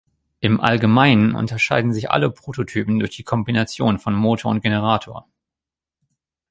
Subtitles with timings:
[0.39, 5.27] Im Allgemeinen unterschieden sich alle Prototypen durch die Kombination von Motor und Generator.